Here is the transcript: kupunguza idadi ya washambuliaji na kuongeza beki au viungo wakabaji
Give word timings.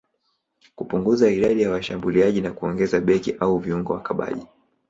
kupunguza 0.75 1.29
idadi 1.29 1.61
ya 1.61 1.71
washambuliaji 1.71 2.41
na 2.41 2.51
kuongeza 2.51 2.99
beki 3.01 3.31
au 3.39 3.57
viungo 3.59 3.93
wakabaji 3.93 4.47